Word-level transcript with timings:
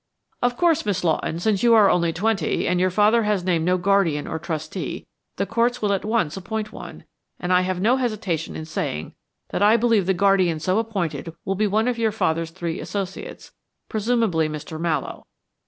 "Of 0.41 0.57
course, 0.57 0.83
Miss 0.83 1.03
Lawton, 1.03 1.37
since 1.39 1.61
you 1.61 1.75
are 1.75 1.87
only 1.87 2.11
twenty, 2.11 2.67
and 2.67 2.79
your 2.79 2.89
father 2.89 3.21
has 3.21 3.43
named 3.43 3.65
no 3.65 3.77
guardian 3.77 4.25
or 4.25 4.39
trustee, 4.39 5.05
the 5.35 5.45
courts 5.45 5.79
will 5.79 5.93
at 5.93 6.03
once 6.03 6.35
appoint 6.35 6.71
one, 6.73 7.03
and 7.39 7.53
I 7.53 7.61
have 7.61 7.79
no 7.79 7.97
hesitation 7.97 8.55
in 8.55 8.65
saying 8.65 9.13
that 9.49 9.61
I 9.61 9.77
believe 9.77 10.07
the 10.07 10.15
guardian 10.15 10.59
so 10.59 10.79
appointed 10.79 11.35
will 11.45 11.53
be 11.53 11.67
one 11.67 11.87
of 11.87 11.99
your 11.99 12.11
father's 12.11 12.49
three 12.49 12.79
associates, 12.79 13.51
presumably 13.89 14.49
Mr. 14.49 14.79
Mallowe. 14.79 15.23